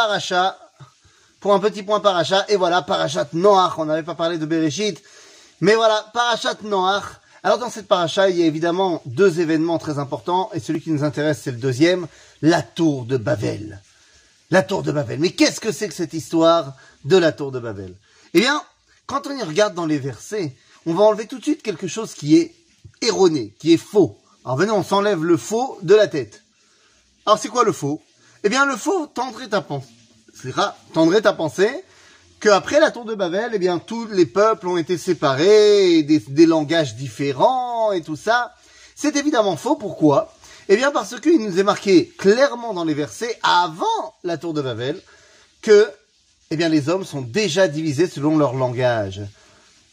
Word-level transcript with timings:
paracha, 0.00 0.58
pour 1.40 1.52
un 1.52 1.58
petit 1.58 1.82
point 1.82 2.00
paracha, 2.00 2.46
et 2.48 2.56
voilà, 2.56 2.80
parachat 2.80 3.28
Noach, 3.34 3.78
on 3.78 3.84
n'avait 3.84 4.02
pas 4.02 4.14
parlé 4.14 4.38
de 4.38 4.46
Bereshit, 4.46 5.02
mais 5.60 5.74
voilà, 5.74 6.06
parachat 6.14 6.54
Noach. 6.62 7.04
Alors 7.42 7.58
dans 7.58 7.68
cette 7.68 7.86
paracha, 7.86 8.30
il 8.30 8.38
y 8.38 8.42
a 8.42 8.46
évidemment 8.46 9.02
deux 9.04 9.40
événements 9.40 9.78
très 9.78 9.98
importants, 9.98 10.48
et 10.54 10.60
celui 10.60 10.80
qui 10.80 10.90
nous 10.90 11.04
intéresse, 11.04 11.42
c'est 11.42 11.50
le 11.50 11.58
deuxième, 11.58 12.06
la 12.40 12.62
tour 12.62 13.04
de 13.04 13.18
Babel. 13.18 13.82
La 14.50 14.62
tour 14.62 14.82
de 14.82 14.90
Babel. 14.90 15.20
Mais 15.20 15.32
qu'est-ce 15.32 15.60
que 15.60 15.70
c'est 15.70 15.88
que 15.88 15.94
cette 15.94 16.14
histoire 16.14 16.72
de 17.04 17.18
la 17.18 17.32
tour 17.32 17.52
de 17.52 17.58
Babel? 17.58 17.94
Eh 18.32 18.40
bien, 18.40 18.62
quand 19.06 19.26
on 19.26 19.36
y 19.36 19.42
regarde 19.42 19.74
dans 19.74 19.86
les 19.86 19.98
versets, 19.98 20.56
on 20.86 20.94
va 20.94 21.04
enlever 21.04 21.26
tout 21.26 21.38
de 21.38 21.42
suite 21.42 21.62
quelque 21.62 21.88
chose 21.88 22.14
qui 22.14 22.38
est 22.38 22.54
erroné, 23.02 23.54
qui 23.58 23.74
est 23.74 23.84
faux. 23.92 24.18
Alors 24.46 24.56
venez, 24.56 24.72
on 24.72 24.82
s'enlève 24.82 25.22
le 25.22 25.36
faux 25.36 25.78
de 25.82 25.94
la 25.94 26.08
tête. 26.08 26.42
Alors 27.26 27.38
c'est 27.38 27.48
quoi 27.48 27.64
le 27.64 27.72
faux? 27.72 28.00
Eh 28.42 28.48
bien 28.48 28.64
le 28.64 28.76
faux 28.76 29.06
tendrait 29.06 29.52
à 29.52 29.60
penser, 29.60 29.88
tendrait 30.94 31.26
à 31.26 31.32
penser 31.34 31.68
qu'après 32.40 32.80
la 32.80 32.90
tour 32.90 33.04
de 33.04 33.14
Babel, 33.14 33.50
eh 33.52 33.58
bien 33.58 33.78
tous 33.78 34.06
les 34.06 34.24
peuples 34.24 34.66
ont 34.66 34.78
été 34.78 34.96
séparés, 34.96 36.02
des, 36.02 36.46
langages 36.46 36.96
différents 36.96 37.92
et 37.92 38.00
tout 38.00 38.16
ça. 38.16 38.54
C'est 38.96 39.16
évidemment 39.16 39.56
faux. 39.56 39.76
Pourquoi? 39.76 40.32
Eh 40.68 40.76
bien 40.76 40.90
parce 40.90 41.20
qu'il 41.20 41.38
nous 41.38 41.58
est 41.58 41.64
marqué 41.64 42.06
clairement 42.16 42.72
dans 42.72 42.84
les 42.84 42.94
versets 42.94 43.38
avant 43.42 43.84
la 44.24 44.38
tour 44.38 44.54
de 44.54 44.62
Babel 44.62 44.98
que 45.60 45.90
eh 46.50 46.56
bien 46.56 46.70
les 46.70 46.88
hommes 46.88 47.04
sont 47.04 47.20
déjà 47.20 47.68
divisés 47.68 48.08
selon 48.08 48.38
leur 48.38 48.54
langage. 48.54 49.20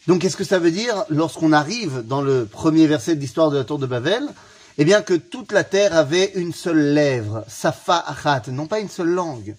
Donc 0.08 0.22
qu'est-ce 0.22 0.38
que 0.38 0.46
ça 0.46 0.60
veut 0.60 0.72
dire? 0.72 1.04
Lorsqu'on 1.10 1.52
arrive 1.52 2.02
dans 2.06 2.22
le 2.22 2.46
premier 2.46 2.88
verset 2.88 3.16
de 3.16 3.20
l'histoire 3.20 3.52
de 3.52 3.58
la 3.58 3.66
tour 3.66 3.78
de 3.78 3.86
Babel 3.86 4.26
Eh 4.78 4.86
bien 4.86 5.02
que 5.02 5.16
toute 5.16 5.52
la 5.52 5.64
terre 5.64 5.96
avait 5.96 6.32
une 6.36 6.54
seule 6.54 6.94
lèvre, 6.94 7.44
safa 7.48 8.04
achat, 8.08 8.44
non 8.52 8.68
pas 8.68 8.80
une 8.80 8.90
seule 8.90 9.10
langue. 9.10 9.56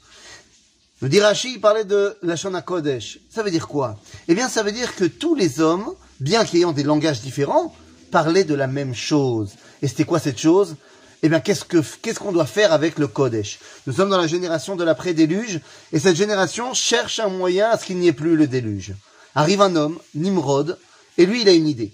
Le 1.00 1.08
Dirachi 1.08 1.58
parlait 1.58 1.84
de 1.84 2.16
la 2.22 2.36
Shana 2.36 2.62
Kodesh. 2.62 3.18
Ça 3.30 3.42
veut 3.42 3.50
dire 3.50 3.68
quoi? 3.68 3.98
Eh 4.28 4.34
bien 4.34 4.48
ça 4.48 4.62
veut 4.62 4.72
dire 4.72 4.94
que 4.94 5.04
tous 5.04 5.34
les 5.34 5.60
hommes, 5.60 5.92
bien 6.20 6.44
qu'ayant 6.44 6.72
des 6.72 6.82
langages 6.84 7.20
différents, 7.20 7.74
parlaient 8.10 8.44
de 8.44 8.54
la 8.54 8.66
même 8.66 8.94
chose. 8.94 9.52
Et 9.82 9.88
c'était 9.88 10.04
quoi 10.04 10.18
cette 10.18 10.38
chose? 10.38 10.76
Eh 11.22 11.28
bien, 11.28 11.40
qu'est-ce 11.40 11.64
que 11.64 11.82
qu'est-ce 12.00 12.20
qu'on 12.20 12.30
doit 12.30 12.46
faire 12.46 12.72
avec 12.72 12.96
le 12.98 13.08
Kodesh? 13.08 13.58
Nous 13.86 13.92
sommes 13.92 14.10
dans 14.10 14.18
la 14.18 14.28
génération 14.28 14.76
de 14.76 14.84
l'après-déluge, 14.84 15.60
et 15.92 15.98
cette 15.98 16.14
génération 16.14 16.74
cherche 16.74 17.18
un 17.18 17.28
moyen 17.28 17.70
à 17.70 17.76
ce 17.76 17.86
qu'il 17.86 17.98
n'y 17.98 18.06
ait 18.06 18.12
plus 18.12 18.36
le 18.36 18.46
déluge. 18.46 18.94
Arrive 19.34 19.60
un 19.60 19.74
homme, 19.74 19.98
Nimrod, 20.14 20.78
et 21.16 21.26
lui, 21.26 21.42
il 21.42 21.48
a 21.48 21.52
une 21.52 21.66
idée. 21.66 21.92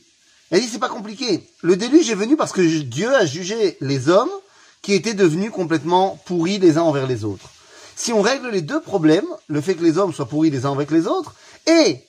Il 0.53 0.61
dit, 0.61 0.69
c'est 0.69 0.79
pas 0.79 0.89
compliqué. 0.89 1.49
Le 1.63 1.77
déluge 1.77 2.11
est 2.11 2.15
venu 2.15 2.37
parce 2.37 2.53
que 2.53 2.61
Dieu 2.61 3.15
a 3.15 3.27
jugé 3.27 3.77
les 3.81 4.09
hommes 4.09 4.31
qui 4.83 4.93
étaient 4.93 5.15
devenus 5.15 5.51
complètement 5.51 6.21
pourris 6.27 6.59
les 6.59 6.77
uns 6.77 6.83
envers 6.83 7.07
les 7.07 7.25
autres. 7.25 7.51
Si 7.97 8.13
on 8.13 8.21
règle 8.21 8.51
les 8.51 8.61
deux 8.61 8.81
problèmes, 8.81 9.27
le 9.49 9.61
fait 9.61 9.75
que 9.75 9.85
les 9.85 9.99
hommes 9.99 10.13
soient 10.13 10.29
pourris 10.29 10.51
les 10.51 10.67
uns 10.67 10.73
avec 10.73 10.91
les 10.91 11.07
autres, 11.07 11.35
et 11.67 12.01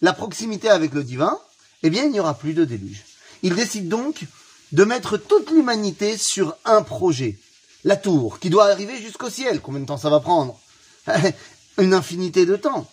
la 0.00 0.12
proximité 0.12 0.70
avec 0.70 0.94
le 0.94 1.04
divin, 1.04 1.38
eh 1.82 1.90
bien, 1.90 2.04
il 2.04 2.12
n'y 2.12 2.20
aura 2.20 2.34
plus 2.34 2.54
de 2.54 2.64
déluge. 2.64 3.04
Il 3.42 3.54
décide 3.54 3.88
donc 3.88 4.24
de 4.72 4.84
mettre 4.84 5.16
toute 5.16 5.50
l'humanité 5.50 6.16
sur 6.16 6.56
un 6.64 6.82
projet. 6.82 7.38
La 7.84 7.96
tour, 7.96 8.38
qui 8.38 8.48
doit 8.48 8.66
arriver 8.66 8.96
jusqu'au 9.00 9.28
ciel. 9.28 9.60
Combien 9.60 9.80
de 9.80 9.86
temps 9.86 9.98
ça 9.98 10.10
va 10.10 10.20
prendre? 10.20 10.58
Une 11.78 11.94
infinité 11.94 12.46
de 12.46 12.56
temps 12.56 12.88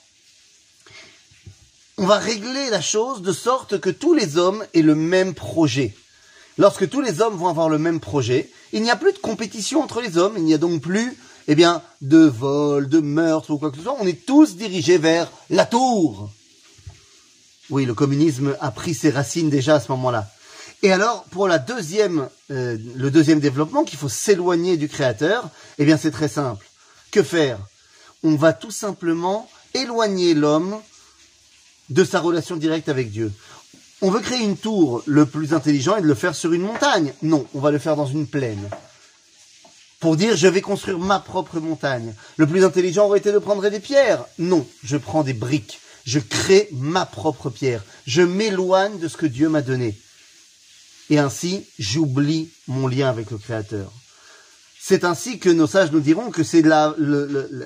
on 2.00 2.06
va 2.06 2.18
régler 2.18 2.70
la 2.70 2.80
chose 2.80 3.22
de 3.22 3.34
sorte 3.34 3.78
que 3.82 3.90
tous 3.90 4.14
les 4.14 4.38
hommes 4.38 4.64
aient 4.74 4.82
le 4.82 4.96
même 4.96 5.34
projet. 5.34 5.94
Lorsque 6.58 6.90
tous 6.90 7.02
les 7.02 7.20
hommes 7.20 7.36
vont 7.36 7.50
avoir 7.50 7.68
le 7.68 7.78
même 7.78 8.00
projet, 8.00 8.50
il 8.72 8.84
n'y 8.84 8.90
a 8.90 8.96
plus 8.96 9.12
de 9.12 9.18
compétition 9.18 9.84
entre 9.84 10.00
les 10.00 10.18
hommes, 10.18 10.36
il 10.38 10.46
n'y 10.46 10.54
a 10.54 10.58
donc 10.58 10.82
plus, 10.82 11.18
eh 11.50 11.56
bien, 11.56 11.82
de 12.02 12.20
vol, 12.20 12.88
de 12.88 13.02
meurtre 13.02 13.52
ou 13.52 13.58
quoi 13.58 13.70
que 13.70 13.76
ce 13.76 13.84
soit. 13.84 13.98
On 14.00 14.08
est 14.08 14.26
tous 14.26 14.56
dirigés 14.56 14.98
vers 14.98 15.30
la 15.50 15.66
tour. 15.66 16.32
Oui, 17.70 17.84
le 17.84 17.94
communisme 17.94 18.56
a 18.62 18.72
pris 18.72 18.94
ses 18.94 19.10
racines 19.10 19.50
déjà 19.50 19.76
à 19.76 19.80
ce 19.82 19.92
moment-là. 19.92 20.26
Et 20.84 20.94
alors, 20.94 21.26
pour 21.32 21.50
la 21.50 21.60
deuxième, 21.60 22.30
euh, 22.50 22.78
le 22.96 23.12
deuxième 23.12 23.42
développement, 23.42 23.84
qu'il 23.84 24.00
faut 24.00 24.08
s'éloigner 24.08 24.78
du 24.78 24.88
créateur, 24.88 25.50
eh 25.78 25.84
bien, 25.84 25.98
c'est 25.98 26.12
très 26.12 26.30
simple. 26.30 26.66
Que 27.12 27.24
faire? 27.24 27.60
On 28.24 28.36
va 28.36 28.54
tout 28.54 28.72
simplement 28.72 29.50
éloigner 29.74 30.34
l'homme 30.34 30.80
de 31.90 32.04
sa 32.04 32.20
relation 32.20 32.56
directe 32.56 32.90
avec 32.90 33.12
Dieu. 33.12 33.32
On 34.02 34.12
veut 34.12 34.22
créer 34.22 34.44
une 34.44 34.58
tour, 34.58 35.04
le 35.06 35.26
plus 35.26 35.54
intelligent 35.54 35.98
est 35.98 36.02
de 36.02 36.08
le 36.08 36.16
faire 36.16 36.36
sur 36.36 36.54
une 36.54 36.62
montagne. 36.62 37.14
Non, 37.22 37.46
on 37.54 37.60
va 37.60 37.72
le 37.72 37.80
faire 37.80 37.98
dans 37.98 38.06
une 38.06 38.28
plaine. 38.28 38.70
Pour 40.00 40.16
dire 40.16 40.38
je 40.38 40.48
vais 40.48 40.62
construire 40.62 41.00
ma 41.00 41.20
propre 41.20 41.60
montagne. 41.60 42.14
Le 42.38 42.48
plus 42.48 42.64
intelligent 42.64 43.08
aurait 43.08 43.20
été 43.20 43.34
de 43.34 43.40
prendre 43.40 43.68
des 43.68 43.80
pierres. 43.82 44.24
Non, 44.38 44.66
je 44.84 44.96
prends 44.96 45.24
des 45.24 45.34
briques. 45.34 45.82
Je 46.06 46.20
crée 46.20 46.70
ma 46.72 47.06
propre 47.06 47.50
pierre. 47.50 47.84
Je 48.08 48.22
m'éloigne 48.22 49.00
de 49.00 49.10
ce 49.10 49.18
que 49.18 49.26
Dieu 49.26 49.50
m'a 49.50 49.62
donné. 49.62 50.00
Et 51.10 51.20
ainsi, 51.20 51.66
j'oublie 51.78 52.50
mon 52.68 52.88
lien 52.88 53.10
avec 53.10 53.32
le 53.32 53.38
Créateur. 53.38 53.92
C'est 54.80 55.04
ainsi 55.04 55.40
que 55.40 55.50
nos 55.50 55.68
sages 55.68 55.92
nous 55.92 56.00
diront 56.00 56.32
que 56.32 56.44
c'est 56.44 56.64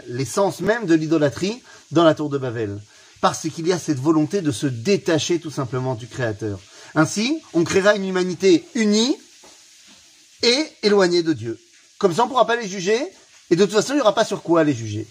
l'essence 0.07 0.61
même 0.61 0.87
de 0.87 0.95
l'idolâtrie 0.95 1.61
dans 1.91 2.03
la 2.03 2.15
tour 2.15 2.29
de 2.29 2.39
Babel 2.39 2.79
parce 3.23 3.47
qu'il 3.47 3.65
y 3.65 3.71
a 3.71 3.79
cette 3.79 4.01
volonté 4.01 4.41
de 4.41 4.51
se 4.51 4.67
détacher 4.67 5.39
tout 5.39 5.49
simplement 5.49 5.95
du 5.95 6.07
Créateur. 6.07 6.59
Ainsi, 6.93 7.41
on 7.53 7.63
créera 7.63 7.95
une 7.95 8.05
humanité 8.05 8.65
unie 8.75 9.15
et 10.41 10.65
éloignée 10.83 11.23
de 11.23 11.31
Dieu. 11.31 11.57
Comme 11.99 12.13
ça, 12.13 12.23
on 12.23 12.25
ne 12.25 12.31
pourra 12.31 12.45
pas 12.45 12.57
les 12.57 12.67
juger, 12.67 13.01
et 13.49 13.55
de 13.55 13.63
toute 13.63 13.75
façon, 13.75 13.93
il 13.93 13.95
n'y 13.95 14.01
aura 14.01 14.13
pas 14.13 14.25
sur 14.25 14.43
quoi 14.43 14.65
les 14.65 14.73
juger. 14.73 15.07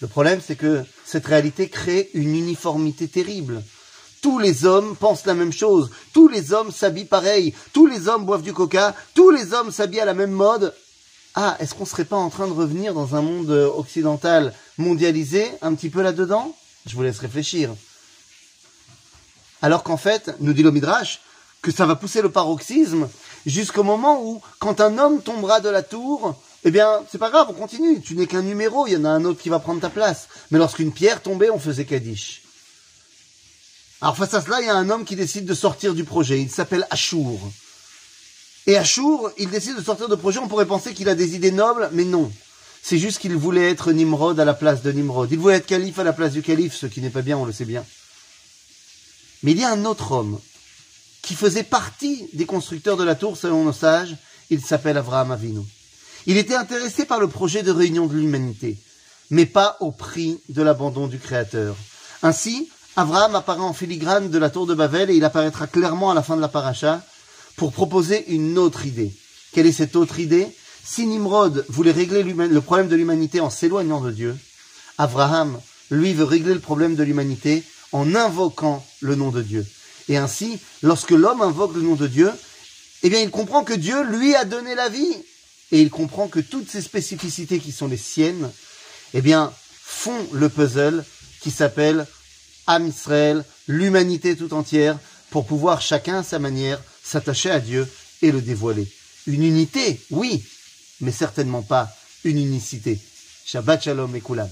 Le 0.00 0.08
problème, 0.08 0.40
c'est 0.44 0.56
que 0.56 0.82
cette 1.04 1.24
réalité 1.24 1.68
crée 1.68 2.10
une 2.14 2.34
uniformité 2.34 3.06
terrible. 3.06 3.62
Tous 4.22 4.40
les 4.40 4.64
hommes 4.64 4.96
pensent 4.96 5.24
la 5.24 5.34
même 5.34 5.52
chose, 5.52 5.92
tous 6.12 6.26
les 6.26 6.52
hommes 6.52 6.72
s'habillent 6.72 7.04
pareil, 7.04 7.54
tous 7.72 7.86
les 7.86 8.08
hommes 8.08 8.26
boivent 8.26 8.42
du 8.42 8.52
coca, 8.52 8.92
tous 9.14 9.30
les 9.30 9.54
hommes 9.54 9.70
s'habillent 9.70 10.00
à 10.00 10.04
la 10.04 10.14
même 10.14 10.32
mode. 10.32 10.74
Ah, 11.36 11.56
est-ce 11.60 11.76
qu'on 11.76 11.84
ne 11.84 11.88
serait 11.88 12.04
pas 12.04 12.16
en 12.16 12.28
train 12.28 12.48
de 12.48 12.52
revenir 12.52 12.92
dans 12.92 13.14
un 13.14 13.22
monde 13.22 13.50
occidental 13.50 14.52
mondialisé, 14.78 15.48
un 15.62 15.76
petit 15.76 15.90
peu 15.90 16.02
là-dedans? 16.02 16.56
Je 16.86 16.94
vous 16.94 17.02
laisse 17.02 17.18
réfléchir. 17.18 17.74
Alors 19.62 19.82
qu'en 19.82 19.96
fait, 19.96 20.30
nous 20.40 20.52
dit 20.52 20.62
le 20.62 20.70
Midrash, 20.70 21.20
que 21.62 21.70
ça 21.70 21.86
va 21.86 21.96
pousser 21.96 22.22
le 22.22 22.30
paroxysme 22.30 23.08
jusqu'au 23.46 23.82
moment 23.82 24.22
où, 24.22 24.40
quand 24.58 24.80
un 24.80 24.98
homme 24.98 25.22
tombera 25.22 25.60
de 25.60 25.68
la 25.68 25.82
tour, 25.82 26.40
eh 26.64 26.70
bien, 26.70 27.02
c'est 27.10 27.18
pas 27.18 27.30
grave, 27.30 27.48
on 27.50 27.54
continue. 27.54 28.00
Tu 28.00 28.14
n'es 28.14 28.26
qu'un 28.26 28.42
numéro, 28.42 28.86
il 28.86 28.92
y 28.92 28.96
en 28.96 29.04
a 29.04 29.10
un 29.10 29.24
autre 29.24 29.40
qui 29.40 29.48
va 29.48 29.58
prendre 29.58 29.80
ta 29.80 29.90
place. 29.90 30.28
Mais 30.50 30.58
lorsqu'une 30.58 30.92
pierre 30.92 31.22
tombait, 31.22 31.50
on 31.50 31.58
faisait 31.58 31.84
Kaddish. 31.84 32.42
Alors 34.02 34.16
face 34.16 34.32
à 34.32 34.40
cela, 34.40 34.60
il 34.60 34.66
y 34.66 34.70
a 34.70 34.74
un 34.74 34.88
homme 34.88 35.04
qui 35.04 35.16
décide 35.16 35.44
de 35.44 35.54
sortir 35.54 35.94
du 35.94 36.04
projet. 36.04 36.40
Il 36.40 36.50
s'appelle 36.50 36.86
Ashur. 36.90 37.38
Et 38.66 38.76
Ashur, 38.76 39.30
il 39.36 39.50
décide 39.50 39.76
de 39.76 39.82
sortir 39.82 40.08
du 40.08 40.16
projet. 40.16 40.38
On 40.38 40.48
pourrait 40.48 40.66
penser 40.66 40.94
qu'il 40.94 41.08
a 41.08 41.14
des 41.14 41.34
idées 41.34 41.50
nobles, 41.50 41.90
mais 41.92 42.04
non. 42.04 42.32
C'est 42.82 42.98
juste 42.98 43.18
qu'il 43.18 43.36
voulait 43.36 43.70
être 43.70 43.92
Nimrod 43.92 44.38
à 44.40 44.44
la 44.44 44.54
place 44.54 44.82
de 44.82 44.90
Nimrod. 44.90 45.30
Il 45.30 45.38
voulait 45.38 45.56
être 45.56 45.66
calife 45.66 45.98
à 45.98 46.04
la 46.04 46.12
place 46.12 46.32
du 46.32 46.42
calife, 46.42 46.74
ce 46.74 46.86
qui 46.86 47.00
n'est 47.00 47.10
pas 47.10 47.22
bien, 47.22 47.36
on 47.36 47.44
le 47.44 47.52
sait 47.52 47.64
bien. 47.64 47.84
Mais 49.42 49.52
il 49.52 49.58
y 49.58 49.64
a 49.64 49.70
un 49.70 49.84
autre 49.84 50.12
homme 50.12 50.38
qui 51.22 51.34
faisait 51.34 51.62
partie 51.62 52.28
des 52.32 52.46
constructeurs 52.46 52.96
de 52.96 53.04
la 53.04 53.14
tour 53.14 53.36
selon 53.36 53.64
nos 53.64 53.72
sages. 53.72 54.16
Il 54.50 54.60
s'appelle 54.64 54.96
Avraham 54.96 55.30
Avinu. 55.30 55.60
Il 56.26 56.36
était 56.36 56.54
intéressé 56.54 57.04
par 57.04 57.20
le 57.20 57.28
projet 57.28 57.62
de 57.62 57.70
réunion 57.70 58.06
de 58.06 58.14
l'humanité, 58.16 58.76
mais 59.30 59.46
pas 59.46 59.76
au 59.80 59.90
prix 59.90 60.40
de 60.48 60.62
l'abandon 60.62 61.06
du 61.06 61.18
Créateur. 61.18 61.76
Ainsi, 62.22 62.68
Abraham 62.96 63.34
apparaît 63.34 63.60
en 63.60 63.72
filigrane 63.72 64.30
de 64.30 64.38
la 64.38 64.50
tour 64.50 64.66
de 64.66 64.74
Babel 64.74 65.10
et 65.10 65.14
il 65.14 65.24
apparaîtra 65.24 65.66
clairement 65.66 66.10
à 66.10 66.14
la 66.14 66.22
fin 66.22 66.36
de 66.36 66.40
la 66.40 66.48
paracha 66.48 67.02
pour 67.56 67.72
proposer 67.72 68.32
une 68.32 68.58
autre 68.58 68.84
idée. 68.84 69.14
Quelle 69.52 69.66
est 69.66 69.72
cette 69.72 69.96
autre 69.96 70.18
idée? 70.18 70.48
Si 70.84 71.06
Nimrod 71.06 71.64
voulait 71.68 71.92
régler 71.92 72.22
le 72.22 72.60
problème 72.60 72.88
de 72.88 72.96
l'humanité 72.96 73.40
en 73.40 73.50
s'éloignant 73.50 74.00
de 74.00 74.10
Dieu, 74.10 74.36
Abraham, 74.98 75.60
lui, 75.90 76.14
veut 76.14 76.24
régler 76.24 76.54
le 76.54 76.60
problème 76.60 76.94
de 76.94 77.02
l'humanité 77.02 77.64
en 77.92 78.14
invoquant 78.14 78.84
le 79.00 79.14
nom 79.14 79.30
de 79.30 79.42
Dieu. 79.42 79.66
Et 80.08 80.16
ainsi, 80.16 80.58
lorsque 80.82 81.10
l'homme 81.10 81.42
invoque 81.42 81.74
le 81.74 81.82
nom 81.82 81.94
de 81.94 82.06
Dieu, 82.06 82.30
eh 83.02 83.10
bien, 83.10 83.20
il 83.20 83.30
comprend 83.30 83.64
que 83.64 83.72
Dieu 83.72 84.02
lui 84.04 84.34
a 84.34 84.44
donné 84.44 84.74
la 84.74 84.88
vie. 84.88 85.16
Et 85.72 85.80
il 85.80 85.90
comprend 85.90 86.28
que 86.28 86.40
toutes 86.40 86.68
ces 86.68 86.82
spécificités 86.82 87.60
qui 87.60 87.72
sont 87.72 87.86
les 87.86 87.96
siennes, 87.96 88.50
eh 89.14 89.22
bien, 89.22 89.52
font 89.82 90.26
le 90.32 90.48
puzzle 90.48 91.04
qui 91.40 91.50
s'appelle 91.50 92.06
Am 92.66 92.86
Israël, 92.86 93.44
l'humanité 93.66 94.36
tout 94.36 94.52
entière, 94.52 94.98
pour 95.30 95.46
pouvoir 95.46 95.80
chacun 95.80 96.18
à 96.18 96.22
sa 96.22 96.38
manière 96.38 96.82
s'attacher 97.02 97.50
à 97.50 97.60
Dieu 97.60 97.88
et 98.20 98.32
le 98.32 98.40
dévoiler. 98.40 98.86
Une 99.26 99.44
unité, 99.44 100.00
oui, 100.10 100.44
mais 101.00 101.12
certainement 101.12 101.62
pas 101.62 101.88
une 102.24 102.38
unicité. 102.38 102.98
Shabbat 103.44 103.82
Shalom 103.82 104.14
et 104.14 104.20
Kulam. 104.20 104.48